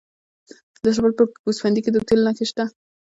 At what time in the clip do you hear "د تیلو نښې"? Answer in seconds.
1.93-2.45